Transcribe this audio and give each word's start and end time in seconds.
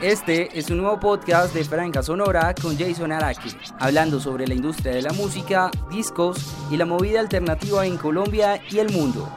Este 0.00 0.56
es 0.56 0.70
un 0.70 0.78
nuevo 0.78 1.00
podcast 1.00 1.52
de 1.52 1.64
Franca 1.64 2.04
Sonora 2.04 2.54
con 2.54 2.78
Jason 2.78 3.10
Araki, 3.10 3.50
hablando 3.80 4.20
sobre 4.20 4.46
la 4.46 4.54
industria 4.54 4.94
de 4.94 5.02
la 5.02 5.12
música, 5.12 5.72
discos 5.90 6.54
y 6.70 6.76
la 6.76 6.86
movida 6.86 7.18
alternativa 7.18 7.84
en 7.84 7.96
Colombia 7.96 8.62
y 8.70 8.78
el 8.78 8.92
mundo. 8.92 9.28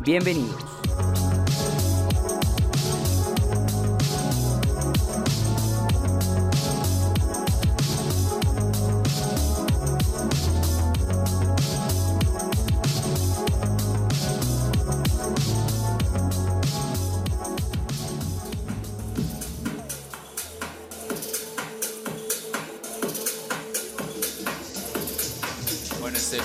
Bienvenidos. 0.00 0.73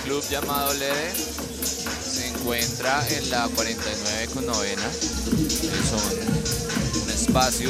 Club 0.04 0.24
llamado 0.30 0.74
Lede 0.76 1.14
se 1.14 2.28
encuentra 2.28 3.06
en 3.10 3.30
la 3.30 3.48
49 3.48 4.28
con 4.34 4.46
novena. 4.46 4.88
Es 4.88 5.92
un 7.04 7.10
espacio 7.10 7.70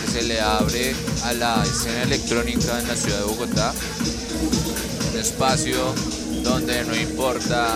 que 0.00 0.12
se 0.12 0.22
le 0.22 0.40
abre 0.40 0.94
a 1.24 1.32
la 1.34 1.62
escena 1.64 2.02
electrónica 2.02 2.80
en 2.80 2.88
la 2.88 2.96
ciudad 2.96 3.18
de 3.18 3.24
Bogotá. 3.24 3.74
Un 5.12 5.18
espacio 5.18 5.94
donde 6.42 6.84
no 6.84 6.94
importa 6.94 7.68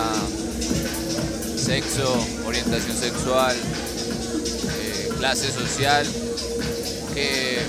sexo, 1.57 2.25
orientación 2.45 2.97
sexual, 2.97 3.55
eh, 3.55 5.09
clase 5.17 5.51
social, 5.51 6.07
que 7.13 7.59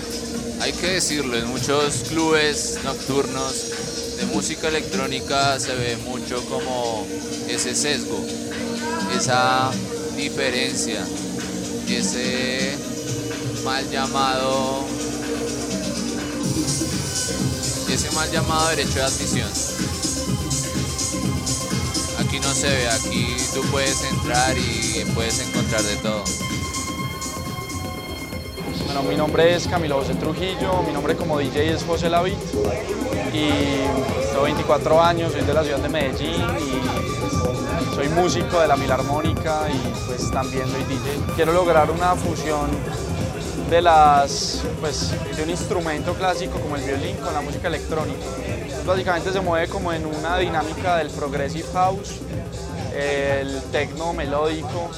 hay 0.61 0.72
que 0.72 0.88
decirlo, 0.88 1.36
en 1.36 1.48
muchos 1.48 2.05
clubes 2.08 2.78
nocturnos 2.84 3.70
de 4.20 4.26
música 4.26 4.68
electrónica 4.68 5.58
se 5.58 5.74
ve 5.74 5.96
mucho 5.96 6.44
como 6.44 7.06
ese 7.48 7.74
sesgo, 7.74 8.22
esa 9.16 9.70
diferencia, 10.14 11.02
ese 11.88 12.77
mal 13.64 13.88
llamado, 13.90 14.84
ese 17.88 18.10
mal 18.10 18.30
llamado 18.30 18.68
derecho 18.68 18.96
de 18.96 19.02
admisión. 19.04 19.48
Aquí 22.18 22.40
no 22.40 22.55
se 22.55 22.68
ve, 22.68 22.88
aquí 22.88 23.36
tú 23.55 23.62
puedes 23.70 24.02
entrar 24.02 24.56
y 24.58 25.02
puedes 25.14 25.38
encontrar 25.40 25.82
de 25.82 25.96
todo. 25.96 26.24
Bueno, 28.92 29.08
mi 29.08 29.14
nombre 29.14 29.55
es 29.55 29.69
Camilo 29.69 29.98
José 30.00 30.14
Trujillo, 30.14 30.83
mi 30.84 30.92
nombre 30.92 31.14
como 31.14 31.38
DJ 31.38 31.74
es 31.74 31.84
José 31.84 32.10
Lavit 32.10 32.34
y 33.33 33.48
tengo 34.30 34.42
24 34.42 35.00
años, 35.00 35.30
soy 35.30 35.42
de 35.42 35.55
la 35.55 35.62
ciudad 35.62 35.78
de 35.78 35.88
Medellín 35.88 36.42
y 36.58 37.94
soy 37.94 38.08
músico 38.08 38.58
de 38.58 38.66
la 38.66 38.77
Filarmónica 38.77 39.68
y 39.72 40.06
pues 40.08 40.28
también 40.33 40.66
soy 40.66 40.83
DJ. 40.83 41.34
Quiero 41.36 41.52
lograr 41.52 41.88
una 41.92 42.16
fusión 42.16 42.68
de 43.70 43.80
las 43.80 44.62
pues 44.80 45.14
de 45.36 45.44
un 45.44 45.50
instrumento 45.50 46.14
clásico 46.14 46.58
como 46.58 46.74
el 46.74 46.83
violín 46.83 47.16
con 47.18 47.33
la 47.33 47.42
música 47.42 47.68
electrónica. 47.68 48.27
básicamente 48.84 49.33
se 49.33 49.41
mueve 49.41 49.68
como 49.68 49.92
en 49.92 50.05
una 50.05 50.36
dinámica 50.38 50.96
del 50.96 51.11
progressive 51.11 51.68
house, 51.74 52.16
el 52.92 53.62
techno 53.70 54.12
melódico, 54.14 54.91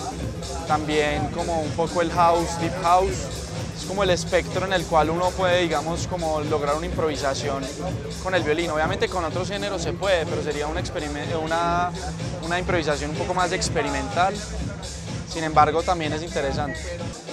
también 0.67 1.27
como 1.35 1.61
un 1.61 1.71
poco 1.73 2.01
el 2.01 2.11
house, 2.11 2.59
deep 2.59 2.73
house 2.83 3.42
es 3.83 3.89
como 3.89 4.05
el 4.05 4.11
espectro 4.11 4.65
en 4.65 4.73
el 4.73 4.85
cual 4.85 5.11
uno 5.11 5.31
puede, 5.31 5.63
digamos, 5.63 6.07
como 6.07 6.41
lograr 6.43 6.77
una 6.77 6.87
improvisación 6.87 7.65
con 8.23 8.33
el 8.35 8.45
violín. 8.45 8.71
Obviamente 8.71 9.09
con 9.09 9.25
otros 9.25 9.49
géneros 9.49 9.83
se 9.83 9.93
puede, 9.93 10.25
pero 10.25 10.43
sería 10.43 10.69
un 10.69 10.77
una, 11.43 11.91
una 12.45 12.59
improvisación 12.59 13.11
un 13.11 13.17
poco 13.17 13.35
más 13.35 13.51
experimental. 13.51 14.35
Sin 15.29 15.43
embargo, 15.43 15.83
también 15.83 16.13
es 16.13 16.23
interesante. 16.23 16.79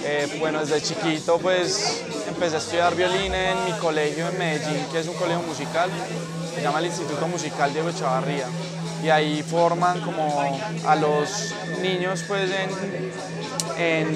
Eh, 0.02 0.38
bueno, 0.40 0.60
desde 0.60 0.82
chiquito 0.82 1.38
pues 1.38 2.02
empecé 2.26 2.56
a 2.56 2.58
estudiar 2.58 2.96
violín 2.96 3.32
en 3.32 3.64
mi 3.64 3.72
colegio 3.78 4.28
en 4.28 4.38
Medellín, 4.38 4.86
que 4.90 5.00
es 5.00 5.06
un 5.06 5.14
colegio 5.14 5.42
musical, 5.42 5.88
se 6.54 6.62
llama 6.62 6.80
el 6.80 6.86
Instituto 6.86 7.28
Musical 7.28 7.72
Diego 7.72 7.90
Echavarría. 7.90 8.46
Y 9.02 9.08
ahí 9.08 9.42
forman 9.42 10.00
como 10.00 10.58
a 10.86 10.96
los 10.96 11.54
niños 11.82 12.24
pues 12.28 12.50
en 13.78 14.10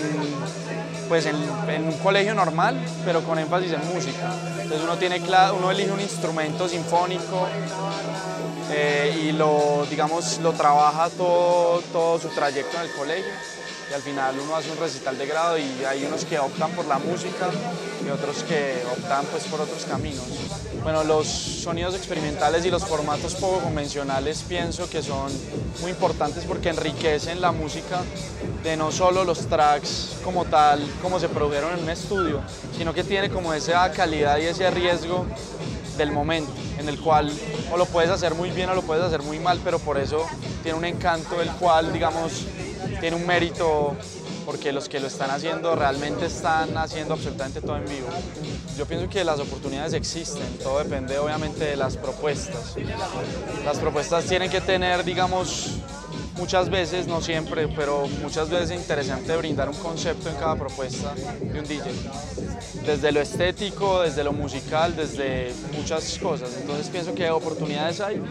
pues 1.08 1.26
en, 1.26 1.36
un 1.36 1.98
colegio 1.98 2.34
normal, 2.34 2.80
pero 3.04 3.22
con 3.22 3.38
énfasis 3.38 3.72
en 3.72 3.94
música. 3.94 4.32
Entonces 4.60 4.82
uno, 4.82 4.96
tiene, 4.96 5.20
uno 5.56 5.70
elige 5.70 5.92
un 5.92 6.00
instrumento 6.00 6.68
sinfónico 6.68 7.46
eh, 8.70 9.24
y 9.24 9.32
lo, 9.32 9.86
digamos, 9.90 10.38
lo 10.38 10.52
trabaja 10.52 11.10
todo, 11.10 11.80
todo 11.92 12.18
su 12.18 12.28
trayecto 12.28 12.76
en 12.76 12.82
el 12.82 12.92
colegio 12.92 13.32
y 13.90 13.94
al 13.94 14.02
final 14.02 14.34
uno 14.40 14.56
hace 14.56 14.70
un 14.70 14.78
recital 14.78 15.18
de 15.18 15.26
grado 15.26 15.58
y 15.58 15.84
hay 15.86 16.04
unos 16.04 16.24
que 16.24 16.38
optan 16.38 16.70
por 16.72 16.86
la 16.86 16.98
música 16.98 17.50
y 18.04 18.10
otros 18.10 18.42
que 18.44 18.82
optan 18.90 19.24
pues 19.26 19.44
por 19.44 19.60
otros 19.60 19.84
caminos. 19.84 20.24
Bueno, 20.82 21.04
los 21.04 21.26
sonidos 21.26 21.94
experimentales 21.94 22.64
y 22.64 22.70
los 22.70 22.84
formatos 22.84 23.34
poco 23.34 23.60
convencionales 23.60 24.42
pienso 24.48 24.88
que 24.88 25.02
son 25.02 25.30
muy 25.80 25.90
importantes 25.90 26.44
porque 26.44 26.70
enriquecen 26.70 27.40
la 27.40 27.52
música 27.52 28.02
de 28.62 28.76
no 28.76 28.90
solo 28.90 29.24
los 29.24 29.46
tracks 29.46 30.16
como 30.24 30.44
tal, 30.46 30.86
como 31.02 31.20
se 31.20 31.28
produjeron 31.28 31.74
en 31.78 31.84
un 31.84 31.90
estudio, 31.90 32.40
sino 32.76 32.94
que 32.94 33.04
tiene 33.04 33.28
como 33.28 33.52
esa 33.52 33.90
calidad 33.92 34.38
y 34.38 34.46
ese 34.46 34.70
riesgo 34.70 35.26
del 35.96 36.10
momento, 36.10 36.52
en 36.78 36.88
el 36.88 36.98
cual 37.00 37.30
o 37.72 37.76
lo 37.76 37.86
puedes 37.86 38.10
hacer 38.10 38.34
muy 38.34 38.50
bien 38.50 38.68
o 38.70 38.74
lo 38.74 38.82
puedes 38.82 39.04
hacer 39.04 39.22
muy 39.22 39.38
mal, 39.38 39.60
pero 39.62 39.78
por 39.78 39.98
eso 39.98 40.26
tiene 40.62 40.78
un 40.78 40.84
encanto 40.84 41.40
el 41.40 41.50
cual, 41.52 41.92
digamos, 41.92 42.46
tiene 43.00 43.16
un 43.16 43.26
mérito 43.26 43.96
porque 44.44 44.72
los 44.72 44.88
que 44.88 45.00
lo 45.00 45.06
están 45.06 45.30
haciendo 45.30 45.74
realmente 45.74 46.26
están 46.26 46.76
haciendo 46.76 47.14
absolutamente 47.14 47.60
todo 47.60 47.76
en 47.76 47.86
vivo. 47.86 48.08
Yo 48.76 48.86
pienso 48.86 49.08
que 49.08 49.24
las 49.24 49.40
oportunidades 49.40 49.94
existen, 49.94 50.58
todo 50.62 50.78
depende 50.78 51.18
obviamente 51.18 51.64
de 51.64 51.76
las 51.76 51.96
propuestas. 51.96 52.74
Las 53.64 53.78
propuestas 53.78 54.24
tienen 54.24 54.50
que 54.50 54.60
tener, 54.60 55.04
digamos, 55.04 55.78
muchas 56.36 56.70
veces, 56.70 57.06
no 57.06 57.20
siempre, 57.20 57.68
pero 57.68 58.06
muchas 58.22 58.48
veces 58.48 58.70
es 58.70 58.76
interesante 58.76 59.36
brindar 59.36 59.68
un 59.68 59.76
concepto 59.76 60.28
en 60.28 60.36
cada 60.36 60.56
propuesta 60.56 61.14
de 61.14 61.58
un 61.58 61.66
DJ. 61.66 61.90
Desde 62.84 63.12
lo 63.12 63.20
estético, 63.20 64.02
desde 64.02 64.24
lo 64.24 64.32
musical, 64.32 64.94
desde 64.96 65.52
muchas 65.76 66.18
cosas. 66.18 66.50
Entonces 66.60 66.88
pienso 66.88 67.14
que 67.14 67.30
oportunidades 67.30 68.00
hay. 68.00 68.22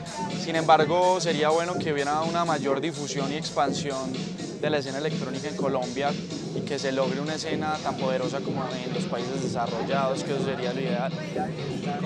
Sin 0.44 0.56
embargo, 0.56 1.20
sería 1.20 1.50
bueno 1.50 1.74
que 1.76 1.94
hubiera 1.94 2.22
una 2.22 2.46
mayor 2.46 2.82
difusión 2.82 3.32
y 3.32 3.36
expansión 3.36 4.14
de 4.62 4.70
la 4.70 4.78
escena 4.78 5.00
electrónica 5.00 5.50
en 5.50 5.58
Colombia 5.58 6.12
y 6.56 6.62
que 6.62 6.80
se 6.80 6.92
logre 6.92 7.20
una 7.20 7.36
escena 7.36 7.78
tan 7.84 7.98
poderosa 7.98 8.40
como 8.40 8.64
en 8.86 8.94
los 8.94 9.04
países 9.06 9.44
desarrollados, 9.44 10.24
que 10.24 10.34
eso 10.34 10.46
sería 10.46 10.74
lo 10.74 10.80
ideal. 10.80 11.12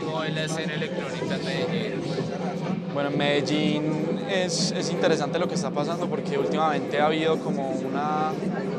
¿Cómo 0.03 0.24
es 0.24 0.34
la 0.34 0.44
escena 0.46 0.74
electrónica 0.74 1.36
en 1.36 1.46
Medellín? 1.46 2.76
Bueno, 2.97 3.12
en 3.12 3.18
Medellín 3.19 4.25
es, 4.28 4.72
es 4.72 4.90
interesante 4.90 5.38
lo 5.38 5.47
que 5.47 5.53
está 5.53 5.69
pasando 5.69 6.09
porque 6.09 6.35
últimamente 6.35 7.00
ha 7.00 7.06
habido 7.06 7.38
como 7.38 7.69
una 7.69 8.31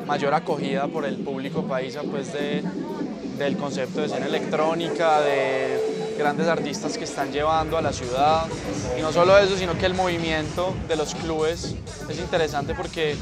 mayor 0.09 0.34
acogida 0.34 0.89
por 0.89 1.05
el 1.05 1.19
público 1.19 1.62
paisa 1.62 2.03
pues 2.03 2.33
de, 2.33 2.65
del 3.39 3.57
concepto 3.57 4.01
de 4.01 4.07
escena 4.07 4.27
electrónica, 4.27 5.21
de 5.21 6.17
grandes 6.19 6.49
artistas 6.49 6.99
que 6.99 7.05
están 7.05 7.31
llevando 7.31 7.78
a 7.78 7.81
la 7.81 7.93
ciudad. 7.93 8.47
Y 8.99 9.03
no 9.03 9.12
solo 9.12 9.39
eso, 9.39 9.57
sino 9.57 9.78
que 9.78 9.87
el 9.87 9.95
movimiento 9.95 10.75
de 10.89 10.97
los 10.97 11.15
clubes 11.15 11.77
es 12.09 12.19
interesante 12.19 12.75
porque 12.75 13.15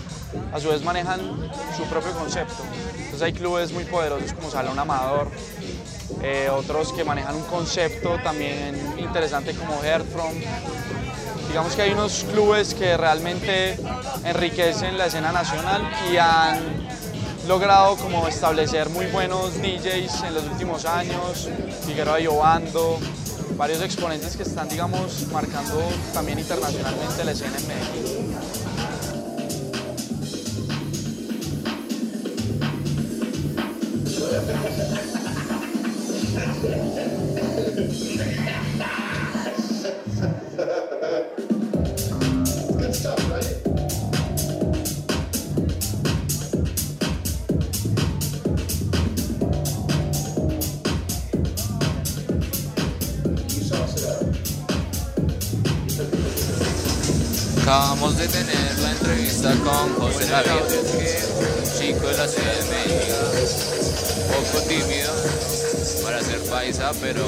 a 0.51 0.59
su 0.59 0.71
vez 0.71 0.83
manejan 0.83 1.21
su 1.77 1.83
propio 1.91 2.13
concepto. 2.13 2.63
Entonces 2.97 3.21
hay 3.21 3.35
clubes 3.35 3.71
muy 3.71 3.85
poderosos 3.85 4.33
como 4.33 4.51
Salón 4.51 4.79
Amador, 4.79 5.29
eh, 6.23 6.49
otros 6.51 6.95
que 6.95 7.05
manejan 7.05 7.37
un 7.37 7.45
concepto 7.45 8.17
también 8.25 8.75
interesante 8.99 9.53
como 9.53 9.83
Heartfrom. 9.83 10.33
Digamos 11.57 11.75
que 11.75 11.81
hay 11.81 11.93
unos 11.93 12.27
clubes 12.31 12.75
que 12.75 12.99
realmente 12.99 13.79
enriquecen 14.25 14.99
la 14.99 15.07
escena 15.07 15.33
nacional 15.33 15.91
y 16.13 16.19
han 16.19 16.61
logrado 17.49 17.97
como 17.97 18.29
establecer 18.29 18.91
muy 18.91 19.07
buenos 19.07 19.55
DJs 19.55 20.25
en 20.25 20.35
los 20.35 20.45
últimos 20.45 20.85
años, 20.85 21.49
Figueroa 21.87 22.21
Yobando, 22.21 22.99
varios 23.57 23.81
exponentes 23.81 24.37
que 24.37 24.43
están, 24.43 24.69
digamos, 24.69 25.29
marcando 25.33 25.81
también 26.13 26.39
internacionalmente 26.39 27.25
la 27.25 27.31
escena 27.31 27.57
en 27.57 27.69
Medellín. 27.69 28.37
Acabamos 57.67 58.17
de 58.17 58.29
tener 58.29 58.79
la 58.79 58.93
entrevista 58.93 59.53
con 59.65 59.93
José 59.97 60.27
David, 60.27 60.53
chico 61.77 62.07
de 62.07 62.17
la 62.17 62.29
ciudad 62.29 62.55
de 62.55 62.63
Medellín, 62.71 63.17
poco 64.29 64.63
tímido 64.69 65.13
para 66.05 66.23
ser 66.23 66.43
paisa, 66.43 66.93
pero 67.01 67.27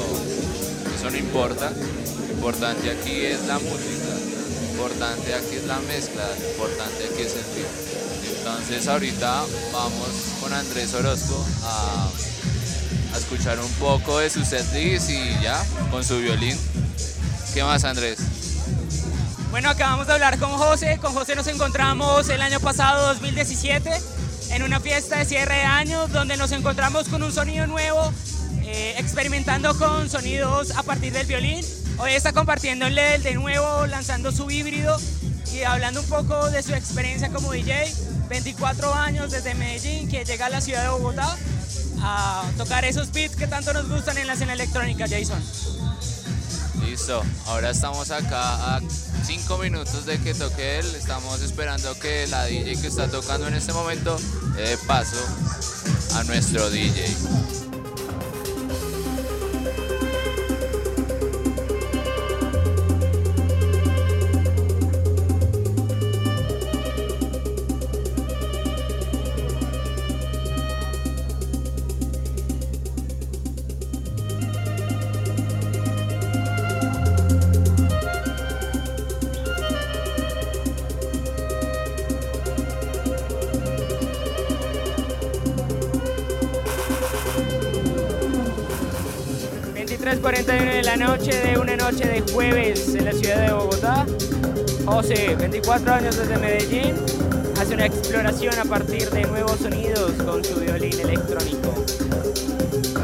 eso 0.95 1.11
no 1.11 1.17
importa. 1.17 1.71
Lo 1.71 2.33
importante 2.35 2.89
aquí 2.89 3.25
es 3.25 3.45
la 3.47 3.59
música, 3.59 4.15
lo 4.61 4.71
importante 4.71 5.33
aquí 5.33 5.57
es 5.57 5.65
la 5.65 5.79
mezcla, 5.79 6.23
lo 6.39 6.49
importante 6.51 7.03
aquí 7.03 7.21
es 7.21 7.33
el 7.33 7.43
ritmo. 7.43 8.37
Entonces 8.37 8.87
ahorita 8.87 9.43
vamos 9.73 10.09
con 10.39 10.53
Andrés 10.53 10.93
Orozco 10.93 11.45
a, 11.63 12.09
escuchar 13.17 13.59
un 13.59 13.71
poco 13.73 14.19
de 14.19 14.29
su 14.29 14.45
setlist 14.45 15.09
y 15.09 15.43
ya, 15.43 15.61
con 15.91 16.01
su 16.01 16.17
violín. 16.19 16.57
¿Qué 17.53 17.61
más 17.61 17.83
Andrés? 17.83 18.38
Bueno, 19.51 19.69
acabamos 19.71 20.05
de 20.05 20.13
hablar 20.13 20.37
con 20.37 20.51
José. 20.51 20.99
Con 21.01 21.13
José 21.13 21.35
nos 21.35 21.47
encontramos 21.47 22.29
el 22.29 22.41
año 22.41 22.59
pasado, 22.59 23.07
2017, 23.07 23.89
en 24.51 24.63
una 24.63 24.79
fiesta 24.79 25.17
de 25.17 25.25
cierre 25.25 25.55
de 25.55 25.63
año 25.63 26.07
donde 26.07 26.37
nos 26.37 26.51
encontramos 26.51 27.09
con 27.09 27.23
un 27.23 27.31
sonido 27.31 27.65
nuevo, 27.65 28.13
eh, 28.61 28.93
experimentando 28.99 29.75
con 29.75 30.07
sonidos 30.07 30.71
a 30.77 30.83
partir 30.83 31.13
del 31.13 31.25
violín. 31.25 31.65
Hoy 31.97 32.11
está 32.11 32.31
compartiendo 32.31 32.85
el 32.85 32.95
de 32.95 33.33
nuevo, 33.33 33.87
lanzando 33.87 34.31
su 34.31 34.51
híbrido 34.51 34.99
y 35.51 35.63
hablando 35.63 36.01
un 36.01 36.07
poco 36.07 36.51
de 36.51 36.61
su 36.61 36.75
experiencia 36.75 37.29
como 37.29 37.51
DJ. 37.51 37.91
24 38.29 38.93
años 38.93 39.31
desde 39.31 39.55
Medellín, 39.55 40.07
que 40.07 40.23
llega 40.23 40.45
a 40.45 40.49
la 40.49 40.61
ciudad 40.61 40.83
de 40.83 40.89
Bogotá 40.89 41.35
a 42.01 42.43
tocar 42.55 42.85
esos 42.85 43.11
beats 43.11 43.35
que 43.35 43.47
tanto 43.47 43.73
nos 43.73 43.89
gustan 43.89 44.19
en 44.19 44.27
la 44.27 44.33
escena 44.33 44.53
electrónica, 44.53 45.05
Jason. 45.09 45.43
Listo, 46.85 47.23
ahora 47.47 47.71
estamos 47.71 48.11
acá 48.11 48.75
a 48.75 48.81
5 49.29 49.59
minutos 49.59 50.07
de 50.07 50.17
que 50.17 50.33
toque 50.33 50.79
él, 50.79 50.95
estamos 50.95 51.43
esperando 51.43 51.93
que 51.99 52.25
la 52.29 52.45
DJ 52.45 52.81
que 52.81 52.87
está 52.87 53.07
tocando 53.07 53.47
en 53.47 53.53
este 53.53 53.71
momento 53.73 54.17
dé 54.55 54.75
paso 54.87 55.23
a 56.15 56.23
nuestro 56.23 56.67
DJ. 56.71 57.68
3.41 89.99 90.45
de 90.75 90.83
la 90.83 90.95
noche 90.95 91.35
de 91.41 91.59
una 91.59 91.75
noche 91.75 92.07
de 92.07 92.21
jueves 92.31 92.95
en 92.95 93.03
la 93.03 93.11
ciudad 93.11 93.47
de 93.47 93.53
Bogotá. 93.53 94.05
José, 94.85 95.35
24 95.35 95.93
años 95.93 96.17
desde 96.17 96.37
Medellín, 96.37 96.95
hace 97.59 97.73
una 97.73 97.87
exploración 97.87 98.57
a 98.57 98.63
partir 98.63 99.09
de 99.09 99.23
nuevos 99.23 99.59
sonidos 99.59 100.13
con 100.23 100.41
su 100.43 100.55
violín 100.61 100.97
electrónico.'" 101.01 101.73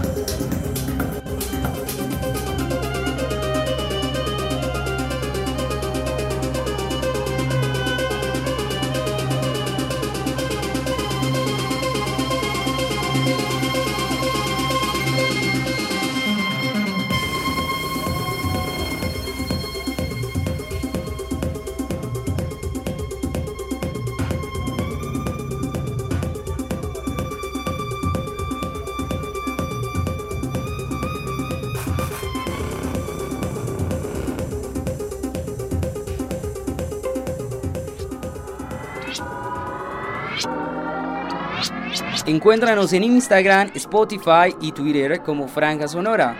Encuéntranos 42.28 42.92
en 42.94 43.04
Instagram, 43.04 43.70
Spotify 43.76 44.56
y 44.60 44.72
Twitter 44.72 45.22
como 45.22 45.48
Franja 45.48 45.88
Sonora. 45.88 46.36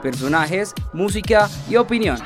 Personajes, 0.00 0.74
música 0.94 1.50
y 1.68 1.76
opinión. 1.76 2.16